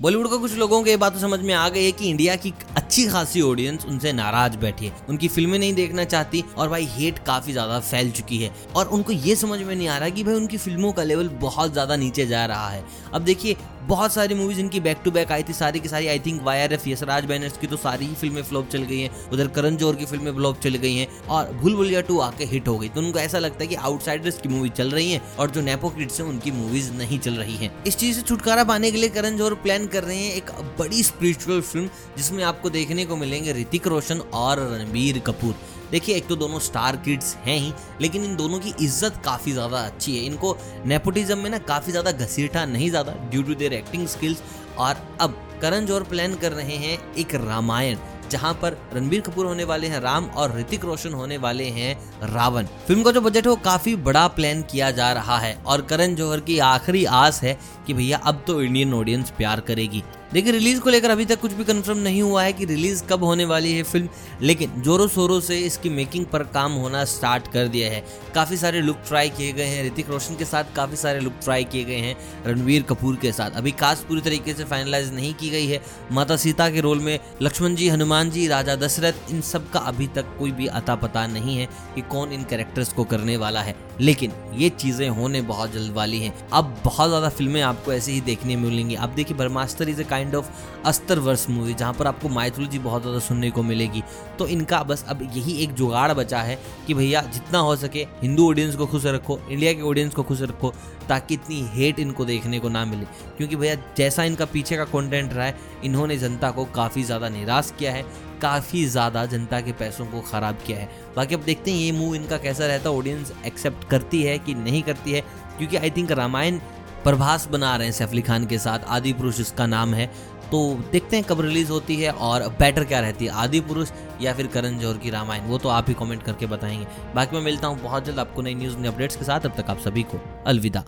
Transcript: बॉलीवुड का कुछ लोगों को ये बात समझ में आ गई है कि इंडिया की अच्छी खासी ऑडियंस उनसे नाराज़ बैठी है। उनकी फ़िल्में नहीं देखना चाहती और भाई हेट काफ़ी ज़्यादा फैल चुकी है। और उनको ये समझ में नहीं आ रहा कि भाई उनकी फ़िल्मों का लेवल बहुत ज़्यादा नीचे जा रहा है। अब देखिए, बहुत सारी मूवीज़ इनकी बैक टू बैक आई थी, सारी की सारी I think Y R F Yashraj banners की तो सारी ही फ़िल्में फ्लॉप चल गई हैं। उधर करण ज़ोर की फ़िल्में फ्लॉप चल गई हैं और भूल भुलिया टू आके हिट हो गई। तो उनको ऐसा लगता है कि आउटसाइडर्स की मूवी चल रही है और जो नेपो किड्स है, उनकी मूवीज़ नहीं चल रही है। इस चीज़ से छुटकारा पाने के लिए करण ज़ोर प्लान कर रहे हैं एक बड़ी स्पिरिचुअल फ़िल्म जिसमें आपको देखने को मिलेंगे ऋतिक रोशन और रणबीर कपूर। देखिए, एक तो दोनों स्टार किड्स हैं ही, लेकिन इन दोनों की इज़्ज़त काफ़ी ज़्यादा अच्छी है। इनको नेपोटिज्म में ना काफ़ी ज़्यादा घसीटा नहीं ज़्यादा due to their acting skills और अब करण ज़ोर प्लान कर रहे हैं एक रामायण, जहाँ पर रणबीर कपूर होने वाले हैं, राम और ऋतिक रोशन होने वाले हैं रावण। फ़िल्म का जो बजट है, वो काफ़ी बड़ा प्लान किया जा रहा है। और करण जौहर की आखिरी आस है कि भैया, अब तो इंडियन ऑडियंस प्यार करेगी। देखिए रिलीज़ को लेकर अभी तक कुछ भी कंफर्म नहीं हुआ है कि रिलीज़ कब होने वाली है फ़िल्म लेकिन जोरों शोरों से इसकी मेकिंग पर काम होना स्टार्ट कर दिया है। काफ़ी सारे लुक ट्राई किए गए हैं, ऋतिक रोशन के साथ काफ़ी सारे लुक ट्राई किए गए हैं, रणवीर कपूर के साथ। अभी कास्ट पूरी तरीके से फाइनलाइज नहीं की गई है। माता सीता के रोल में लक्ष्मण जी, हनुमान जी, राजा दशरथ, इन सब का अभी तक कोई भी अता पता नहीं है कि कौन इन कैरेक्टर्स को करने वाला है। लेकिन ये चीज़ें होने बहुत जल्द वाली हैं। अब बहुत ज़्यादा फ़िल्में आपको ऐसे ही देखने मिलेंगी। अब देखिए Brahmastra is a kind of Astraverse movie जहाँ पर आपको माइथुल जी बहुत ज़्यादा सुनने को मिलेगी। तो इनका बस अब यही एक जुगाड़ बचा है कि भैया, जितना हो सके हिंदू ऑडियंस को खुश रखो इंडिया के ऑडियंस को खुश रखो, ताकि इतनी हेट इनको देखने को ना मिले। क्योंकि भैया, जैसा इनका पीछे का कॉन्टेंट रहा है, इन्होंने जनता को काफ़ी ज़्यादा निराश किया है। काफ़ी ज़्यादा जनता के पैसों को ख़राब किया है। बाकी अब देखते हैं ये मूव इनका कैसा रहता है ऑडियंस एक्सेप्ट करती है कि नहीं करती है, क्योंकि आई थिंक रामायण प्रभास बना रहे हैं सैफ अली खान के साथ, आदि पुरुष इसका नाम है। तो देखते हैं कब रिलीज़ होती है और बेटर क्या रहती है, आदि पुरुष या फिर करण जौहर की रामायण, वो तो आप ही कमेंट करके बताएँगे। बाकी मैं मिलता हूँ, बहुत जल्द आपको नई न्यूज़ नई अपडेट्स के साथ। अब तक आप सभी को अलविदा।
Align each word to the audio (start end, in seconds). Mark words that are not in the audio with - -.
बॉलीवुड 0.00 0.28
का 0.30 0.36
कुछ 0.36 0.54
लोगों 0.54 0.80
को 0.82 0.86
ये 0.86 0.96
बात 0.96 1.16
समझ 1.16 1.38
में 1.40 1.52
आ 1.54 1.68
गई 1.68 1.84
है 1.84 1.92
कि 1.92 2.08
इंडिया 2.08 2.34
की 2.36 2.50
अच्छी 2.86 3.06
खासी 3.08 3.40
ऑडियंस 3.42 3.84
उनसे 3.84 4.12
नाराज़ 4.12 4.56
बैठी 4.58 4.86
है। 4.86 4.92
उनकी 5.08 5.28
फ़िल्में 5.28 5.58
नहीं 5.58 5.72
देखना 5.74 6.04
चाहती 6.06 6.44
और 6.58 6.68
भाई 6.68 6.84
हेट 6.90 7.18
काफ़ी 7.26 7.52
ज़्यादा 7.52 7.80
फैल 7.80 8.10
चुकी 8.12 8.38
है। 8.38 8.52
और 8.76 8.88
उनको 8.88 9.12
ये 9.12 9.36
समझ 9.36 9.60
में 9.60 9.74
नहीं 9.74 9.88
आ 9.88 9.98
रहा 9.98 10.08
कि 10.08 10.24
भाई 10.24 10.34
उनकी 10.34 10.56
फ़िल्मों 10.58 10.92
का 10.92 11.02
लेवल 11.02 11.28
बहुत 11.40 11.72
ज़्यादा 11.72 11.96
नीचे 11.96 12.26
जा 12.26 12.44
रहा 12.46 12.68
है। 12.68 12.84
अब 13.14 13.22
देखिए, 13.22 13.56
बहुत 13.82 14.12
सारी 14.12 14.34
मूवीज़ 14.34 14.60
इनकी 14.60 14.80
बैक 14.80 15.00
टू 15.04 15.10
बैक 15.10 15.32
आई 15.32 15.42
थी, 15.42 15.52
सारी 15.52 15.80
की 15.80 15.88
सारी 15.88 16.06
I 16.06 16.18
think 16.18 16.42
Y 16.42 16.60
R 16.60 16.72
F 16.72 16.88
Yashraj 16.88 17.24
banners 17.24 17.58
की 17.58 17.66
तो 17.66 17.76
सारी 17.76 18.06
ही 18.06 18.14
फ़िल्में 18.14 18.42
फ्लॉप 18.42 18.68
चल 18.70 18.82
गई 18.84 19.00
हैं। 19.00 19.10
उधर 19.32 19.48
करण 19.48 19.76
ज़ोर 19.76 19.96
की 19.96 20.04
फ़िल्में 20.04 20.32
फ्लॉप 20.34 20.60
चल 20.60 20.74
गई 20.76 20.94
हैं 20.94 21.06
और 21.28 21.52
भूल 21.54 21.74
भुलिया 21.74 22.00
टू 22.00 22.18
आके 22.20 22.44
हिट 22.44 22.68
हो 22.68 22.76
गई। 22.78 22.88
तो 22.88 23.00
उनको 23.00 23.18
ऐसा 23.18 23.38
लगता 23.38 23.62
है 23.62 23.66
कि 23.66 23.74
आउटसाइडर्स 23.74 24.38
की 24.38 24.48
मूवी 24.48 24.68
चल 24.70 24.90
रही 24.90 25.12
है 25.12 25.20
और 25.38 25.50
जो 25.50 25.60
नेपो 25.62 25.88
किड्स 25.90 26.20
है, 26.20 26.26
उनकी 26.26 26.50
मूवीज़ 26.52 26.92
नहीं 26.94 27.18
चल 27.18 27.34
रही 27.34 27.56
है। 27.56 27.70
इस 27.86 27.96
चीज़ 27.96 28.16
से 28.16 28.22
छुटकारा 28.22 28.64
पाने 28.64 28.90
के 28.90 28.98
लिए 28.98 29.08
करण 29.10 29.36
ज़ोर 29.36 29.54
प्लान 29.64 29.86
कर 29.86 30.04
रहे 30.04 30.18
हैं 30.18 30.34
एक 30.34 30.50
बड़ी 30.78 31.02
स्पिरिचुअल 31.02 31.60
फ़िल्म 31.62 31.88
जिसमें 32.16 32.42
आपको 32.44 32.70
देखने 32.76 33.04
को 33.06 33.16
मिलेंगे 33.16 33.52
ऋतिक 33.52 33.86
रोशन 33.86 34.20
और 34.34 34.60
रणबीर 34.70 35.18
कपूर। 35.26 35.54
देखिए, 35.90 36.14
एक 36.16 36.26
तो 36.26 36.36
दोनों 36.36 36.58
स्टार 36.60 36.96
किड्स 36.98 37.34
हैं 37.44 37.58
ही, 37.58 37.72
लेकिन 38.00 38.24
इन 38.24 38.36
दोनों 38.36 38.58
की 38.60 38.74
इज़्ज़त 38.80 39.20
काफ़ी 39.24 39.52
ज़्यादा 39.52 39.80
अच्छी 39.80 40.16
है। 40.16 40.24
इनको 40.24 40.56
नेपोटिज्म 40.86 41.38
में 41.38 41.50
ना 41.50 41.58
काफ़ी 41.68 41.92
ज़्यादा 41.92 42.12
घसीटा 42.14 42.64
नहीं 42.66 42.90
ज़्यादा 42.90 43.12
due 43.30 43.42
to 43.42 43.54
their 43.54 43.72
acting 43.74 44.06
skills 44.08 44.42
और 44.78 45.06
अब 45.20 45.42
करण 45.62 45.86
ज़ोर 45.86 46.02
प्लान 46.04 46.34
कर 46.36 46.52
रहे 46.52 46.76
हैं 46.76 46.98
एक 47.14 47.34
रामायण, 47.36 47.98
जहाँ 48.30 48.52
पर 48.62 48.76
रणबीर 48.94 49.20
कपूर 49.20 49.46
होने 49.46 49.64
वाले 49.64 49.86
हैं, 49.86 50.00
राम 50.00 50.24
और 50.26 50.56
ऋतिक 50.58 50.84
रोशन 50.84 51.12
होने 51.12 51.36
वाले 51.38 51.64
हैं 51.70 51.94
रावण। 52.24 52.66
फ़िल्म 52.86 53.02
का 53.02 53.10
जो 53.12 53.20
बजट 53.20 53.44
है, 53.44 53.50
वो 53.50 53.56
काफ़ी 53.64 53.94
बड़ा 53.98 54.26
प्लान 54.30 54.62
किया 54.62 54.90
जा 54.90 55.12
रहा 55.12 55.38
है। 55.38 55.54
और 55.56 55.82
करण 55.84 56.14
जौहर 56.14 56.40
की 56.40 56.58
आखिरी 56.66 57.04
आस 57.14 57.42
है 57.42 57.58
कि 57.86 57.94
भैया, 57.94 58.18
अब 58.18 58.44
तो 58.46 58.60
इंडियन 58.62 58.94
ऑडियंस 58.94 59.30
प्यार 59.38 59.60
करेगी। 59.62 60.02
देखिए 60.32 60.52
रिलीज़ 60.52 60.80
को 60.80 60.90
लेकर 60.90 61.10
अभी 61.10 61.24
तक 61.24 61.40
कुछ 61.40 61.52
भी 61.52 61.64
कंफर्म 61.64 61.98
नहीं 61.98 62.22
हुआ 62.22 62.42
है 62.42 62.52
कि 62.52 62.64
रिलीज़ 62.64 63.02
कब 63.04 63.24
होने 63.24 63.44
वाली 63.44 63.72
है 63.72 63.82
फ़िल्म 63.82 64.08
लेकिन 64.42 64.80
जोरों 64.82 65.06
शोरों 65.08 65.40
से 65.40 65.58
इसकी 65.58 65.88
मेकिंग 65.88 66.26
पर 66.26 66.42
काम 66.54 66.72
होना 66.72 67.04
स्टार्ट 67.04 67.46
कर 67.52 67.68
दिया 67.68 67.90
है। 67.90 68.02
काफ़ी 68.34 68.56
सारे 68.56 68.80
लुक 68.80 68.96
ट्राई 69.08 69.30
किए 69.30 69.52
गए 69.52 69.64
हैं, 69.64 69.86
ऋतिक 69.86 70.10
रोशन 70.10 70.36
के 70.36 70.44
साथ 70.44 70.74
काफ़ी 70.76 70.96
सारे 70.96 71.20
लुक 71.20 71.32
ट्राई 71.42 71.64
किए 71.64 71.84
गए 71.84 71.96
हैं, 71.96 72.16
रणवीर 72.46 72.82
कपूर 72.82 73.16
के 73.16 73.32
साथ। 73.32 73.50
अभी 73.50 73.70
कास्ट 73.70 74.06
पूरी 74.08 74.20
तरीके 74.20 74.54
से 74.54 74.64
फाइनलाइज 74.64 75.14
नहीं 75.14 75.34
की 75.34 75.50
गई 75.50 75.66
है। 75.66 75.82
माता 76.12 76.36
सीता 76.36 76.70
के 76.70 76.80
रोल 76.80 76.98
में 76.98 77.18
लक्ष्मण 77.42 77.74
जी, 77.74 77.88
हनुमान 77.88 78.30
जी, 78.30 78.46
राजा 78.48 78.76
दशरथ, 78.76 79.30
इन 79.30 79.40
सब 79.40 79.70
का 79.70 79.80
अभी 79.80 80.06
तक 80.06 80.36
कोई 80.38 80.52
भी 80.52 80.66
अता 80.66 80.94
पता 80.96 81.26
नहीं 81.26 81.58
है 81.58 81.68
कि 81.94 82.02
कौन 82.02 82.32
इन 82.32 82.44
कैरेक्टर्स 82.44 82.92
को 82.92 83.04
करने 83.04 83.36
वाला 83.36 83.62
है। 83.62 83.85
लेकिन 84.00 84.32
ये 84.54 84.68
चीज़ें 84.70 85.08
होने 85.08 85.40
बहुत 85.42 85.72
जल्द 85.72 85.92
वाली 85.92 86.18
हैं। 86.18 86.32
अब 86.50 86.74
बहुत 86.84 87.08
ज़्यादा 87.08 87.28
फ़िल्में 87.28 87.60
आपको 87.62 87.92
ऐसे 87.92 88.12
ही 88.12 88.20
देखने 88.20 88.56
मिलेंगी। 88.56 88.94
अब 88.94 89.10
देखिए 89.10 89.36
Brahmastra 89.36 89.88
is 89.88 90.00
a 90.00 90.04
kind 90.04 90.34
of 90.34 90.50
Astraverse 91.18 91.46
movie 91.50 91.74
जहाँ 91.74 91.92
पर 91.92 92.06
आपको 92.06 92.28
माइथुल 92.28 92.66
जी 92.66 92.78
बहुत 92.78 93.02
ज़्यादा 93.02 93.18
सुनने 93.18 93.50
को 93.50 93.62
मिलेगी। 93.62 94.02
तो 94.38 94.46
इनका 94.46 94.82
बस 94.82 95.04
अब 95.08 95.22
यही 95.26 95.56
एक 95.62 95.74
जुगाड़ 95.74 96.12
बचा 96.12 96.40
है 96.40 96.58
कि 96.86 96.94
भैया, 96.94 97.22
जितना 97.22 97.58
हो 97.58 97.76
सके 97.76 98.06
हिंदू 98.22 98.48
ऑडियंस 98.50 98.76
को 98.76 98.86
खुश 98.86 99.06
रखो 99.06 99.38
इंडिया 99.50 99.72
के 99.72 99.82
ऑडियंस 99.82 100.14
को 100.14 100.22
खुश 100.22 100.42
रखो, 100.42 100.72
ताकि 101.08 101.34
इतनी 101.34 101.60
हेट 101.72 101.98
इनको 101.98 102.24
देखने 102.24 102.58
को 102.58 102.68
ना 102.68 102.84
मिले। 102.84 103.04
क्योंकि 103.36 103.56
भैया, 103.56 103.74
जैसा 103.96 104.24
इनका 104.24 104.44
पीछे 104.44 104.76
का 104.76 104.84
कॉन्टेंट 104.84 105.32
रहा 105.32 105.46
है, 105.46 105.56
इन्होंने 105.84 106.16
जनता 106.18 106.50
को 106.50 106.64
काफ़ी 106.74 107.02
ज़्यादा 107.02 107.28
निराश 107.28 107.72
किया 107.78 107.92
है। 107.92 108.04
काफ़ी 108.46 108.84
ज़्यादा 108.86 109.24
जनता 109.26 109.60
के 109.60 109.72
पैसों 109.74 110.06
को 110.06 110.20
ख़राब 110.22 110.58
किया 110.66 110.78
है। 110.78 110.88
बाकी 111.16 111.34
अब 111.34 111.42
देखते 111.42 111.70
हैं 111.70 111.78
ये 111.78 111.92
मूव 111.92 112.14
इनका 112.14 112.36
कैसा 112.38 112.66
रहता 112.66 112.90
है 112.90 112.96
ऑडियंस 112.96 113.32
एक्सेप्ट 113.46 113.88
करती 113.90 114.22
है 114.22 114.38
कि 114.38 114.54
नहीं 114.56 114.82
करती 114.82 115.12
है, 115.12 115.20
क्योंकि 115.58 115.76
आई 115.76 115.90
थिंक 115.90 116.12
रामायण 116.12 116.58
प्रभास 117.04 117.46
बना 117.48 117.74
रहे 117.76 117.86
हैं 117.86 117.94
सैफ 117.94 118.10
अली 118.10 118.22
खान 118.22 118.46
के 118.46 118.58
साथ, 118.58 118.84
आदि 118.88 119.12
पुरुष 119.12 119.40
इसका 119.40 119.66
नाम 119.66 119.94
है। 119.94 120.06
तो 120.50 120.58
देखते 120.92 121.16
हैं 121.16 121.24
कब 121.24 121.40
रिलीज़ 121.40 121.70
होती 121.70 121.96
है 121.96 122.10
और 122.10 122.48
बेटर 122.58 122.84
क्या 122.84 123.00
रहती 123.00 123.24
है, 123.24 123.30
आदि 123.34 123.60
पुरुष 123.62 123.90
या 124.20 124.34
फिर 124.34 124.46
करण 124.46 124.78
जौहर 124.78 124.96
की 124.96 125.10
रामायण, 125.10 125.46
वो 125.46 125.58
तो 125.58 125.68
आप 125.68 125.88
ही 125.88 125.94
कमेंट 125.94 126.22
करके 126.22 126.46
बताएँगे। 126.46 126.86
बाकी 127.14 127.36
मैं 127.36 127.42
मिलता 127.44 127.68
हूँ, 127.68 127.80
बहुत 127.82 128.04
जल्द 128.04 128.18
आपको 128.18 128.42
नई 128.42 128.54
न्यूज़ 128.54 128.76
नई 128.76 128.88
अपडेट्स 128.88 129.16
के 129.16 129.24
साथ। 129.24 129.46
अब 129.46 129.56
तक 129.56 129.70
आप 129.70 129.80
सभी 129.80 130.02
को 130.04 130.20
अलविदा। 130.46 130.84